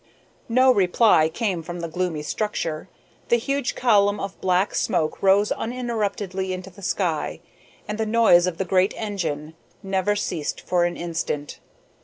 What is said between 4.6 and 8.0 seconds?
smoke rose uninterruptedly into the sky, and